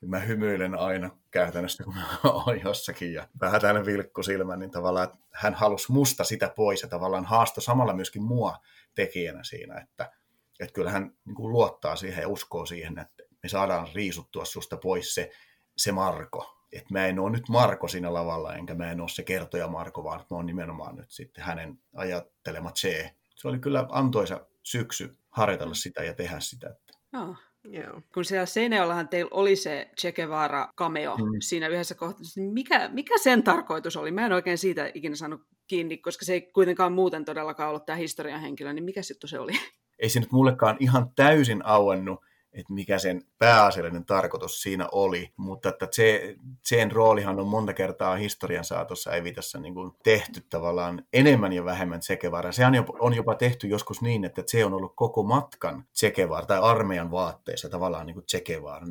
[0.00, 5.08] mä hymyilen aina käytännössä, kun mä oon jossakin ja vähän tämmöinen vilkku silmä, niin tavallaan
[5.08, 8.56] että hän halusi musta sitä pois ja tavallaan haastoi samalla myöskin mua
[8.94, 10.12] tekijänä siinä, että,
[10.60, 15.14] että kyllä hän niin luottaa siihen ja uskoo siihen, että me saadaan riisuttua susta pois
[15.14, 15.30] se,
[15.76, 16.54] se Marko.
[16.72, 20.04] Että mä en ole nyt Marko siinä lavalla, enkä mä en ole se kertoja Marko,
[20.04, 23.10] vaan mä oon nimenomaan nyt sitten hänen ajattelema C.
[23.34, 26.76] Se oli kyllä antoisa syksy harjoitella sitä ja tehdä sitä.
[27.14, 27.36] Oh.
[27.70, 28.02] Joo.
[28.14, 31.24] Kun siellä Seinäjoellahan teillä oli se Che Guevara cameo mm.
[31.40, 34.10] siinä yhdessä kohtaa, niin mikä, mikä sen tarkoitus oli?
[34.10, 37.96] Mä en oikein siitä ikinä saanut kiinni, koska se ei kuitenkaan muuten todellakaan ollut tämä
[37.96, 39.52] historian henkilö, niin mikä sitten se oli?
[39.98, 42.20] Ei se nyt mullekaan ihan täysin auennut,
[42.52, 48.16] että mikä sen pääasiallinen tarkoitus siinä oli, mutta että se, sen roolihan on monta kertaa
[48.16, 52.52] historian saatossa Evitassa niin kuin tehty tavallaan enemmän ja vähemmän Tsekevaaraa.
[52.52, 52.62] Se
[53.00, 57.68] on jopa tehty joskus niin, että se on ollut koko matkan Tsekevaara tai armeijan vaatteissa
[57.68, 58.24] tavallaan niin kuin.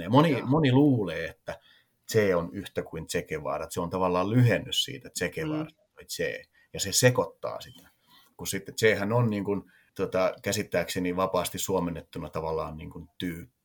[0.03, 1.59] Ja moni, moni luulee, että
[2.07, 6.05] se on yhtä kuin Tsekevaara, että se on tavallaan lyhennys siitä Tsekevaara mm.
[6.05, 6.43] Tse,
[6.73, 7.89] ja se sekoittaa sitä.
[8.37, 13.57] Kun sitten Tsehän on niin kuin, tota, käsittääkseni vapaasti suomennettuna tavallaan niin kuin tyyppi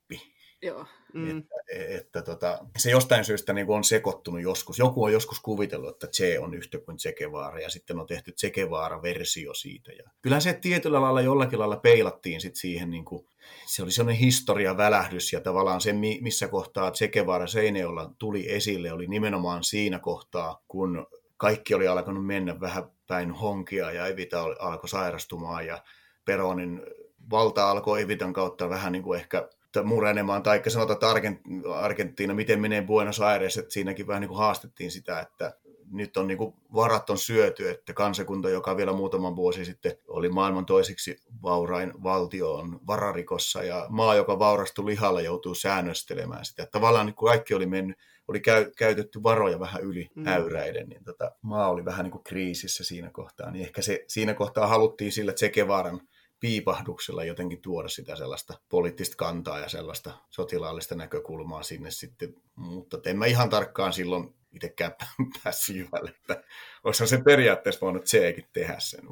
[0.62, 0.86] Joo.
[1.14, 1.38] Mm.
[1.38, 1.54] Että,
[1.98, 4.78] että tota, se jostain syystä niin on sekoittunut joskus.
[4.78, 8.32] Joku on joskus kuvitellut, että Che on yhtä kuin Che Guevara, ja sitten on tehty
[8.32, 9.92] Che Guevara-versio siitä.
[9.92, 13.26] Ja kyllä se tietyllä lailla jollakin lailla peilattiin sit siihen, niin kuin,
[13.66, 19.06] se oli sellainen historiavälähdys, ja tavallaan se, missä kohtaa Che Guevara Seineolla tuli esille, oli
[19.06, 25.66] nimenomaan siinä kohtaa, kun kaikki oli alkanut mennä vähän päin honkia, ja Evita alkoi sairastumaan,
[25.66, 25.82] ja
[26.24, 26.82] Peronin
[27.30, 29.48] valta alkoi Evitan kautta vähän niin kuin ehkä
[29.84, 31.38] murenemaan, tai sanotaan, että
[31.74, 35.54] Argentiina, miten menee Buenos Aires, että siinäkin vähän niin kuin haastettiin sitä, että
[35.92, 40.28] nyt on niin kuin varat on syöty, että kansakunta, joka vielä muutaman vuosi sitten oli
[40.28, 46.66] maailman toiseksi vaurain valtio, on vararikossa, ja maa, joka vaurastui lihalla, joutuu säännöstelemään sitä.
[46.66, 50.26] Tavallaan niin kuin kaikki oli mennyt, oli käy, käytetty varoja vähän yli mm.
[50.26, 53.50] äyräiden, niin tota, maa oli vähän niin kuin kriisissä siinä kohtaa.
[53.50, 56.00] Niin ehkä se, siinä kohtaa haluttiin sillä Tsekevaran
[56.40, 63.18] piipahduksella jotenkin tuoda sitä sellaista poliittista kantaa ja sellaista sotilaallista näkökulmaa sinne sitten, mutta en
[63.18, 64.92] mä ihan tarkkaan silloin itsekään
[65.44, 66.44] päässyt jyvälle, että
[66.84, 69.04] olisihan se periaatteessa voinut sekin tehdä sen.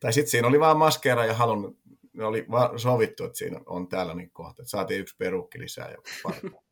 [0.00, 1.78] Tai sitten siinä oli vaan maskeera ja halunnut,
[2.20, 5.98] oli sovittu, että siinä on tällainen kohta, että saatiin yksi perukki lisää ja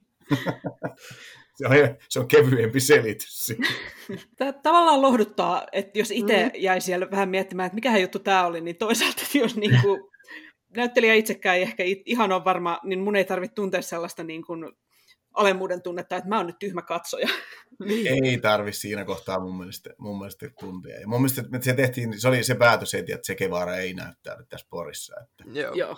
[1.55, 1.73] se on,
[2.09, 3.53] se on kevyempi selitys.
[4.37, 6.51] Tämä tavallaan lohduttaa, että jos itse mm.
[6.61, 10.01] jäi siellä vähän miettimään, että mikähän juttu tämä oli, niin toisaalta, että jos niin kuin,
[10.77, 14.73] näyttelijä itsekään ei ehkä ihan ole varma, niin mun ei tarvitse tuntea sellaista niin kuin,
[15.35, 17.29] alemmuuden tunnetta, että mä oon nyt tyhmä katsoja.
[18.25, 21.01] Ei tarvi siinä kohtaa mun mielestä, mun mielestä tuntea.
[21.01, 24.45] Ja mun mielestä että se tehtiin, se oli se päätös heti, että Sekevaara ei näyttäydy
[24.49, 25.15] tässä porissa.
[25.23, 25.97] Että, Joo.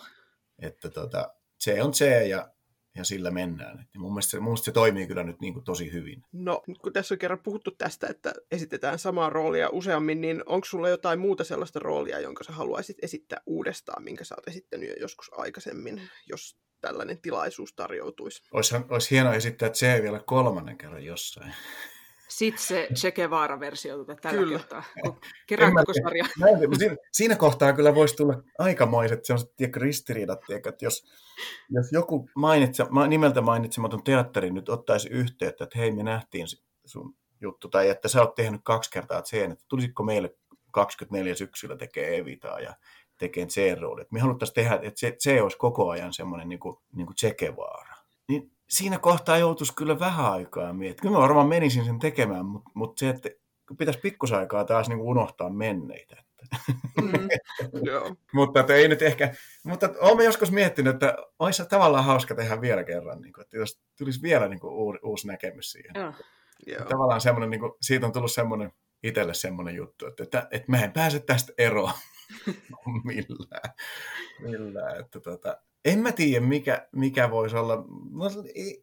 [0.62, 2.54] Että tota, se on se ja
[2.96, 3.80] ja sillä mennään.
[3.80, 6.22] Et mun, mielestä, mun mielestä se toimii kyllä nyt niin kuin tosi hyvin.
[6.32, 10.88] No, kun tässä on kerran puhuttu tästä, että esitetään samaa roolia useammin, niin onko sulla
[10.88, 15.30] jotain muuta sellaista roolia, jonka sä haluaisit esittää uudestaan, minkä sä oot esittänyt jo joskus
[15.32, 18.42] aikaisemmin, jos tällainen tilaisuus tarjoutuisi?
[18.52, 21.54] Olisi, olisi hienoa esittää se vielä kolmannen kerran jossain.
[22.28, 24.58] Sitten se Che Guevara-versio tuota tällä kyllä.
[24.58, 24.82] kertaa.
[25.46, 26.24] Kerran koko sarja.
[26.78, 31.04] Siinä, siinä kohtaa kyllä voisi tulla aikamoiset sellaiset tiedätkö, ristiriidat, tiedätkö, että jos,
[31.70, 36.46] jos joku mainitse, nimeltä mainitsematon teatteri nyt ottaisi yhteyttä, että hei me nähtiin
[36.84, 40.36] sun juttu, tai että sä oot tehnyt kaksi kertaa sen, että tulisitko meille
[40.70, 42.74] 24 syksyllä tekee Evitaa ja
[43.18, 44.04] tekee C-rooli.
[44.10, 47.34] Me haluttaisiin tehdä, että se, se olisi koko ajan semmoinen niin kuin, niin kuin Che
[47.34, 47.94] Guevara.
[48.28, 51.02] Niin siinä kohtaa joutuisi kyllä vähän aikaa miettimään.
[51.02, 53.30] Kyllä mä varmaan menisin sen tekemään, mutta, mutta se, että
[53.78, 56.24] pitäisi pikkusaikaa taas niin kuin unohtaa menneitä.
[57.02, 57.28] Mm.
[58.34, 62.84] mutta että ei nyt ehkä, mutta olen joskus miettinyt, että olisi tavallaan hauska tehdä vielä
[62.84, 65.94] kerran, niin kuin, että jos tulisi vielä niin kuin, uusi, uusi näkemys siihen.
[66.66, 66.84] Ja.
[66.84, 68.72] Tavallaan semmoinen, niin kuin, siitä on tullut semmoinen
[69.02, 71.92] itselle semmoinen juttu, että, että, että mä en pääse tästä eroon
[73.04, 73.74] millään.
[74.40, 77.84] millään että, tota, en mä tiedä, mikä, mikä voisi olla.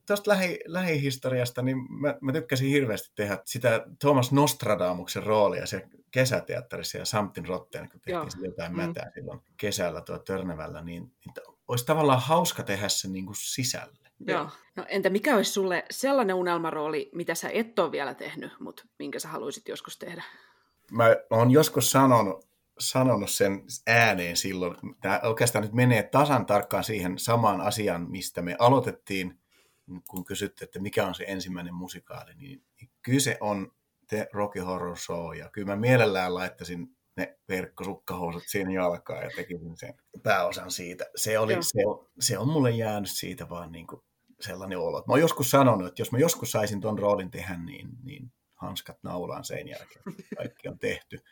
[0.08, 6.98] Tuosta lähi, lähihistoriasta, niin mä, mä tykkäsin hirveästi tehdä sitä Thomas Nostradamuksen roolia se kesäteatterissa
[6.98, 8.78] ja Samtin Rotteen, kun tehtiin jotain mm.
[8.78, 11.34] mätää silloin kesällä tuo Törnävällä, niin, niin
[11.68, 14.02] olisi tavallaan hauska tehdä se niin kuin sisälle.
[14.28, 14.50] Joo.
[14.76, 19.20] No, entä mikä olisi sulle sellainen unelmarooli, mitä sä et ole vielä tehnyt, mutta minkä
[19.20, 20.24] sä haluaisit joskus tehdä?
[20.92, 24.76] Mä oon joskus sanonut, sanonut sen ääneen silloin.
[25.02, 29.40] Tämä oikeastaan nyt menee tasan tarkkaan siihen samaan asiaan, mistä me aloitettiin,
[30.10, 32.64] kun kysytte, että mikä on se ensimmäinen musikaali, niin
[33.02, 33.72] kyse on
[34.08, 39.78] The Rocky Horror Show, ja kyllä mä mielellään laittaisin ne verkkosukkahousut siinä jalkaan ja tekisin
[39.78, 41.06] sen pääosan siitä.
[41.16, 44.02] Se, oli, se, on, se on mulle jäänyt siitä vaan niin kuin
[44.40, 44.98] sellainen olo.
[44.98, 48.98] Mä oon joskus sanonut, että jos mä joskus saisin ton roolin tehdä, niin, niin hanskat
[49.04, 50.04] naulaan sen jälkeen.
[50.38, 51.24] Kaikki on tehty.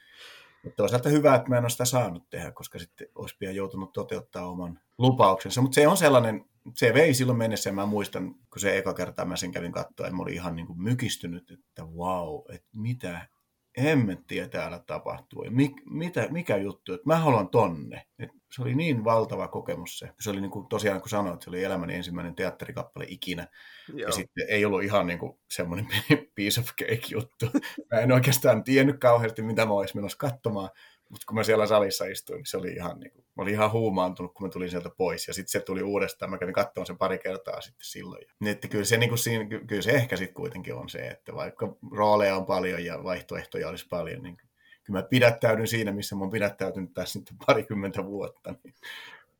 [0.63, 3.93] Mutta toisaalta hyvä, että mä en ole sitä saanut tehdä, koska sitten olisi pian joutunut
[3.93, 5.61] toteuttaa oman lupauksensa.
[5.61, 6.45] Mutta se on sellainen,
[6.75, 10.07] se vei silloin mennessä, ja mä muistan, kun se eka kertaa mä sen kävin katsoa,
[10.07, 13.27] ja mä olin ihan niin kuin mykistynyt, että wow, että mitä
[13.77, 15.43] hemmettiä täällä tapahtuu.
[15.43, 18.05] Ja mik, mitä, mikä juttu, että mä haluan tonne.
[18.19, 20.09] Et se oli niin valtava kokemus se.
[20.19, 23.47] Se oli niin kuin, tosiaan, kun sanoit, se oli elämäni ensimmäinen teatterikappale ikinä.
[23.93, 24.07] Joo.
[24.07, 25.87] Ja sitten ei ollut ihan niin kuin semmoinen
[26.35, 27.45] piece of cake juttu.
[27.91, 30.69] Mä en oikeastaan tiennyt kauheasti, mitä mä olisin menossa katsomaan.
[31.09, 33.71] Mutta kun mä siellä salissa istuin, niin se oli ihan, niin kuin, mä olin ihan
[33.71, 35.27] huumaantunut, kun mä tulin sieltä pois.
[35.27, 38.25] Ja sitten se tuli uudestaan, mä kävin katsomaan sen pari kertaa sitten silloin.
[38.39, 41.35] Niin, että kyllä se, niin kuin siinä, kyllä se ehkä sitten kuitenkin on se, että
[41.35, 44.37] vaikka rooleja on paljon ja vaihtoehtoja olisi paljon, niin
[44.83, 48.55] kyllä mä pidättäydyn siinä, missä mä oon pidättäytynyt tässä nyt parikymmentä vuotta.
[48.63, 48.75] Niin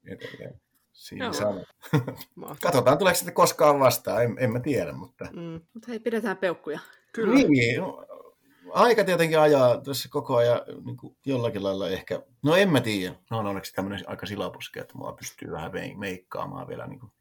[0.06, 0.62] edelleen.
[0.94, 1.32] Siinä
[2.36, 2.56] no.
[2.62, 5.26] Katsotaan, tuleeko sitten koskaan vastaan, en, en mä tiedä, mutta...
[5.34, 5.62] Mm.
[5.74, 6.80] Mutta hei, pidetään peukkuja.
[7.14, 7.34] Kyllä.
[7.34, 7.82] Niin,
[8.74, 13.16] aika tietenkin ajaa tässä koko ajan niin kuin jollakin lailla ehkä, no en mä tiedä,
[13.32, 17.12] no on onneksi tämmöinen aika silapuske, että mua pystyy vähän meikkaamaan vielä, niin kuin,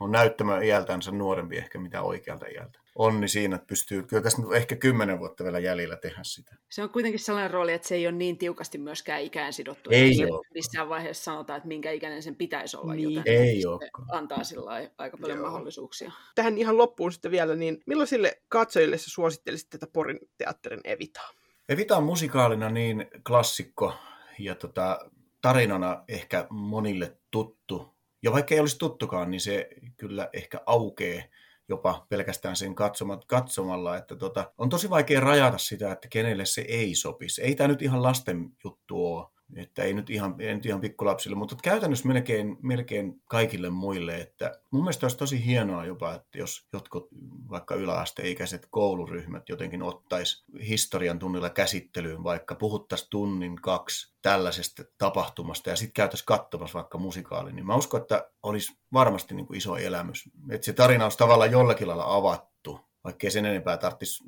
[0.00, 4.76] on näyttämä iältänsä nuorempi ehkä mitä oikealta iältä onni siinä, että pystyy, kyllä tässä ehkä
[4.76, 6.56] kymmenen vuotta vielä jäljellä tehdä sitä.
[6.70, 9.90] Se on kuitenkin sellainen rooli, että se ei ole niin tiukasti myöskään ikään sidottu.
[9.92, 10.46] Ei ole.
[10.54, 13.14] Missään vaiheessa sanotaan, että minkä ikäinen sen pitäisi olla, niin.
[13.14, 13.90] joten ei ole.
[14.12, 15.46] antaa sillä aika paljon Joo.
[15.46, 16.12] mahdollisuuksia.
[16.34, 21.30] Tähän ihan loppuun sitten vielä, niin millaisille katsojille sä suosittelisit tätä Porin teatterin Evitaa?
[21.68, 23.94] Evita on musikaalina niin klassikko
[24.38, 24.98] ja tota,
[25.42, 27.94] tarinana ehkä monille tuttu.
[28.22, 31.22] Ja vaikka ei olisi tuttukaan, niin se kyllä ehkä aukeaa
[31.68, 36.60] jopa pelkästään sen katsomat, katsomalla, että tota, on tosi vaikea rajata sitä, että kenelle se
[36.60, 37.42] ei sopisi.
[37.42, 41.36] Ei tämä nyt ihan lasten juttu ole, että ei nyt ihan, ei nyt ihan pikkulapsille,
[41.36, 46.68] mutta käytännössä melkein, melkein kaikille muille, että mun mielestä olisi tosi hienoa jopa, että jos
[46.72, 47.08] jotkut
[47.50, 55.76] vaikka yläasteikäiset kouluryhmät jotenkin ottaisi historian tunnilla käsittelyyn, vaikka puhuttaisiin tunnin kaksi tällaisesta tapahtumasta ja
[55.76, 60.30] sitten käytäisiin katsomassa vaikka musikaali, niin mä uskon, että olisi varmasti niin kuin iso elämys.
[60.50, 64.24] Että se tarina olisi tavallaan jollakin lailla avattu, vaikkei sen enempää tarvitsisi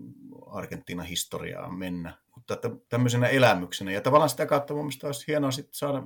[0.46, 3.92] Argentiinan historiaa mennä mutta tämmöisenä elämyksenä.
[3.92, 6.02] Ja tavallaan sitä kautta mun mielestä olisi hienoa sitten saada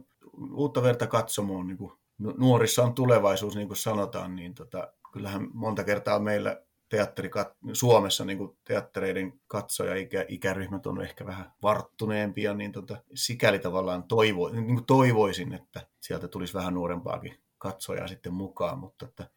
[0.52, 1.66] uutta verta katsomoon.
[1.66, 7.30] Niin kuin nuorissa on tulevaisuus, niin kuin sanotaan, niin tota, kyllähän monta kertaa meillä teatteri,
[7.72, 14.02] Suomessa niin kuin teattereiden katsoja ikä, ikäryhmät on ehkä vähän varttuneempia, niin tota, sikäli tavallaan
[14.02, 19.30] toivo, niin kuin toivoisin, että sieltä tulisi vähän nuorempaakin katsojaa sitten mukaan, mutta että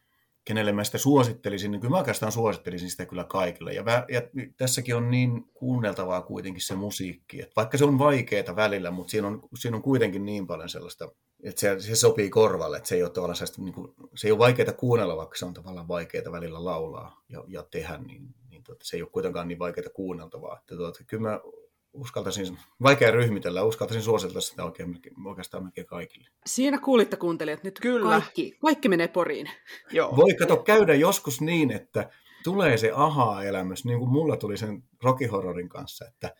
[0.47, 3.73] kenelle mä sitä suosittelisin, niin kyllä mä oikeastaan suosittelisin sitä kyllä kaikille.
[3.73, 4.21] Ja, vä, ja
[4.57, 9.27] tässäkin on niin kuunneltavaa kuitenkin se musiikki, että vaikka se on vaikeaa välillä, mutta siinä
[9.27, 11.11] on, siinä on kuitenkin niin paljon sellaista,
[11.43, 14.31] että se, se sopii korvalle, että se ei ole tavallaan sellaista, niin kuin, se ei
[14.31, 18.63] ole vaikeaa kuunnella, vaikka se on tavallaan vaikeaa välillä laulaa ja, ja tehdä, niin, niin
[18.63, 20.57] tuota, se ei ole kuitenkaan niin vaikeaa kuunneltavaa.
[20.57, 21.39] Että tuota, kyllä mä
[21.93, 26.29] uskaltaisin, vaikea ryhmitellä, uskaltaisin suositella sitä oikein, oikeastaan melkein kaikille.
[26.45, 28.09] Siinä kuulitte kuuntelijat, nyt Kyllä.
[28.09, 29.49] Kaikki, kaikki menee poriin.
[29.91, 30.15] Joo.
[30.15, 32.09] Voi kato käydä joskus niin, että
[32.43, 36.35] tulee se aha-elämys, niin kuin mulla tuli sen Rocky Horrorin kanssa, että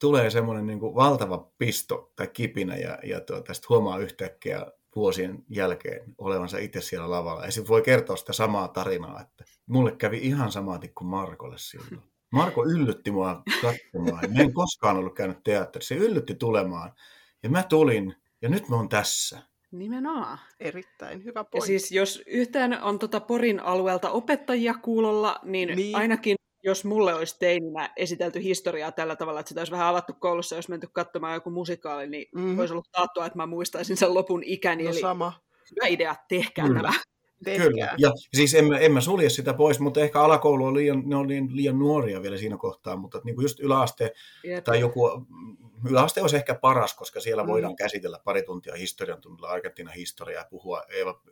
[0.00, 5.44] tulee semmoinen niin kuin valtava pisto tai kipinä ja, ja tuota, tästä huomaa yhtäkkiä vuosien
[5.48, 7.44] jälkeen olevansa itse siellä lavalla.
[7.44, 12.09] Ja sitten voi kertoa sitä samaa tarinaa, että mulle kävi ihan samaatin kuin Markolle silloin.
[12.32, 14.32] Marko yllytti mua katsomaan.
[14.32, 15.94] Mä en koskaan ollut käynyt teatterissa.
[15.94, 16.92] Se yllytti tulemaan.
[17.42, 19.42] Ja mä tulin, ja nyt mä oon tässä.
[19.70, 20.38] Nimenomaan.
[20.60, 21.56] Erittäin hyvä pointti.
[21.56, 25.96] Ja siis jos yhtään on tota Porin alueelta opettajia kuulolla, niin, niin.
[25.96, 30.56] ainakin jos mulle olisi teininä esitelty historiaa tällä tavalla, että sitä olisi vähän avattu koulussa,
[30.56, 32.58] jos menty katsomaan joku musikaali, niin mm-hmm.
[32.58, 34.84] olisi ollut taattua, että mä muistaisin sen lopun ikäni.
[34.84, 35.32] No eli sama.
[35.70, 36.74] Hyvä idea, tehkää mm.
[37.44, 37.56] Tämä.
[37.56, 41.16] Kyllä, ja siis en, en mä sulje sitä pois, mutta ehkä alakoulu on liian, ne
[41.16, 44.12] on liian, liian nuoria vielä siinä kohtaa, mutta niin kuin just yläaste
[44.44, 44.64] Jep.
[44.64, 45.26] tai joku,
[45.90, 47.48] yläaste olisi ehkä paras, koska siellä mm.
[47.48, 51.22] voidaan käsitellä pari tuntia historian tunnilla Argentiinan historiaa, puhua Eeva,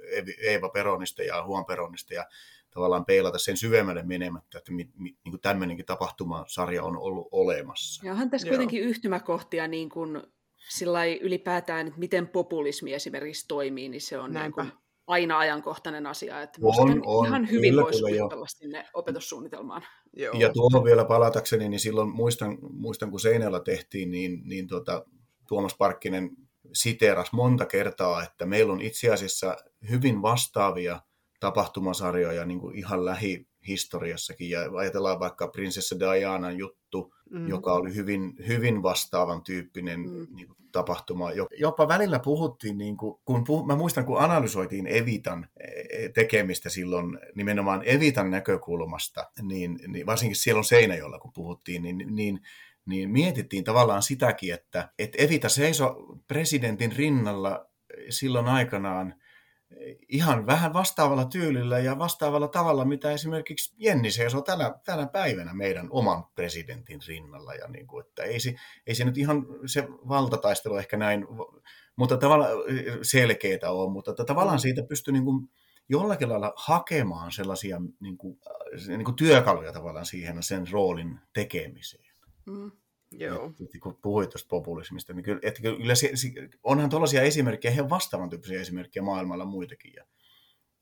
[0.42, 2.27] Eeva Peronista ja Juan Peronista ja
[2.71, 8.07] tavallaan peilata sen syvemmälle menemättä, että mi, mi, niin kuin tämmöinenkin tapahtumasarja on ollut olemassa.
[8.07, 8.53] Ja onhan tässä Joo.
[8.53, 10.23] kuitenkin yhtymäkohtia niin kuin
[10.68, 14.73] sillä ylipäätään, että miten populismi esimerkiksi toimii, niin se on niin kuin
[15.09, 16.42] aina ajankohtainen asia.
[16.42, 17.27] Että on, on.
[17.27, 19.83] Ihan hyvin kyllä, voisi kuvitella sinne opetussuunnitelmaan.
[20.16, 20.35] Joo.
[20.38, 25.05] Ja tuohon vielä palatakseni, niin silloin muistan, muistan kun Seinällä tehtiin, niin, niin tota,
[25.49, 26.31] Tuomas Parkkinen
[26.73, 29.57] siteeras monta kertaa, että meillä on itse asiassa
[29.90, 31.01] hyvin vastaavia
[31.40, 34.51] tapahtumasarjoja niin kuin ihan lähihistoriassakin.
[34.51, 37.49] Ja ajatellaan vaikka prinsessa Dianan juttu, mm.
[37.49, 40.27] joka oli hyvin, hyvin vastaavan tyyppinen mm.
[40.35, 41.31] niin kuin, tapahtuma.
[41.59, 47.19] Jopa välillä puhuttiin, niin kuin, kun puh, mä muistan kun analysoitiin Evitan e, tekemistä silloin
[47.35, 52.41] nimenomaan Evitan näkökulmasta, niin, niin varsinkin siellä on Seinäjoella kun puhuttiin, niin, niin
[52.87, 57.67] niin mietittiin tavallaan sitäkin, että, että Evita seisoi presidentin rinnalla
[58.11, 59.14] silloin aikanaan
[60.09, 65.89] ihan vähän vastaavalla tyylillä ja vastaavalla tavalla, mitä esimerkiksi Jenni seisoo tänä, tänä päivänä meidän
[65.91, 67.55] oman presidentin rinnalla.
[67.55, 68.55] Ja niin kuin, että ei, se,
[68.87, 71.27] ei se nyt ihan se valtataistelu ehkä näin,
[71.97, 72.53] mutta tavallaan
[73.03, 75.51] selkeitä ole, mutta että tavallaan siitä pystyy niin kuin
[75.89, 78.39] jollakin lailla hakemaan sellaisia niin kuin,
[78.89, 82.15] niin kuin työkaluja tavallaan siihen sen roolin tekemiseen.
[82.47, 82.71] Mm.
[83.12, 83.53] Joo.
[83.61, 86.11] Et, kun puhuit tuosta populismista, niin kyllä, että kyllä se,
[86.62, 89.92] onhan tuollaisia esimerkkejä, ihan vastaavan tyyppisiä esimerkkejä maailmalla muitakin.
[89.97, 90.05] Ja,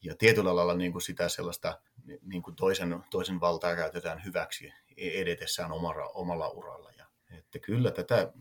[0.02, 1.80] ja tietyllä lailla niin kuin sitä sellaista
[2.22, 6.90] niin kuin toisen, toisen valtaa käytetään hyväksi edetessään omalla, omalla uralla.
[6.98, 7.06] Ja,
[7.38, 8.32] että kyllä tätä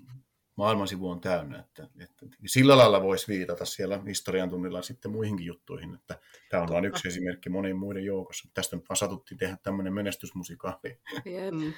[0.55, 1.59] maailmansivu on täynnä.
[1.59, 6.19] Että, että sillä lailla voisi viitata siellä historian tunnilla sitten muihinkin juttuihin, että
[6.49, 8.49] tämä on vain yksi esimerkki monien muiden joukossa.
[8.53, 10.99] Tästä nyt satuttiin tehdä tämmöinen menestysmusikaali.
[11.25, 11.75] Yep.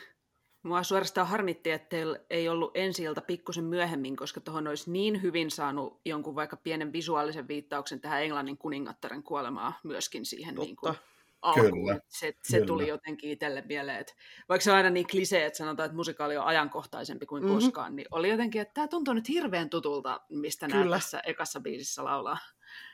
[0.68, 5.52] Mua suorastaan harmitti, että teillä ei ollut ensi pikkusen myöhemmin, koska tuohon olisi niin hyvin
[5.52, 10.96] saanut jonkun vaikka pienen visuaalisen viittauksen tähän Englannin kuningattaren kuolemaa myöskin siihen niin kuin
[11.42, 11.72] alkuun.
[11.72, 12.68] Kyllä, se, se kyllä.
[12.68, 14.14] tuli jotenkin itselle mieleen, että
[14.50, 17.56] vaikka se on aina niin klisee, että sanotaan, että musikaali on ajankohtaisempi kuin mm-hmm.
[17.56, 22.04] koskaan, niin oli jotenkin, että tämä tuntuu nyt hirveän tutulta, mistä nämä tässä ekassa biisissä
[22.04, 22.38] laulaa.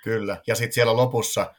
[0.03, 1.53] Kyllä, ja sitten siellä lopussa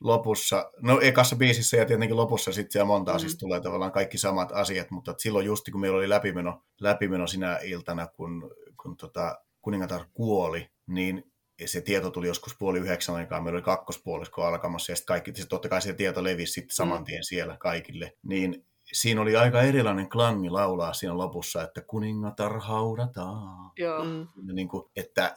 [0.00, 3.18] lopussa, no ekassa biisissä ja tietenkin lopussa sitten siellä monta mm.
[3.18, 7.58] siis tulee tavallaan kaikki samat asiat, mutta silloin just kun meillä oli läpimeno, läpimeno sinä
[7.64, 8.50] iltana, kun,
[8.82, 11.32] kun tota, kuningatar kuoli, niin
[11.66, 15.48] se tieto tuli joskus puoli yhdeksän aikaa, meillä oli kakkospuolisko alkamassa, ja sitten kaikki, se
[15.48, 17.04] totta kai se tieto levisi sitten saman mm.
[17.04, 23.70] tien siellä kaikille, niin siinä oli aika erilainen klangi laulaa siinä lopussa, että kuningatar haudataan.
[23.76, 24.04] Joo.
[24.04, 24.26] Mm.
[24.52, 25.34] Niin kuin, että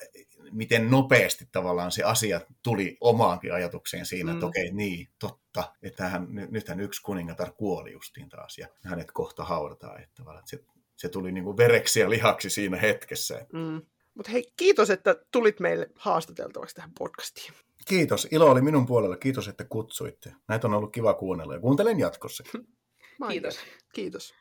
[0.52, 4.36] miten nopeasti tavallaan se asia tuli omaankin ajatukseen siinä, mm.
[4.36, 9.44] että okei, niin, totta, että hän, nythän yksi kuningatar kuoli justiin taas ja hänet kohta
[9.44, 10.04] haudataan.
[10.04, 10.60] Että se,
[10.98, 13.46] se tuli niin kuin vereksi ja lihaksi siinä hetkessä.
[13.54, 13.82] Mm.
[14.14, 17.54] Mutta hei, kiitos, että tulit meille haastateltavaksi tähän podcastiin.
[17.88, 18.28] Kiitos.
[18.32, 19.18] Ilo oli minun puolella.
[19.18, 20.34] Kiitos, että kutsuitte.
[20.48, 22.44] Näitä on ollut kiva kuunnella ja kuuntelen jatkossa.
[23.30, 23.60] Kiitos.
[23.94, 24.34] Kiitos.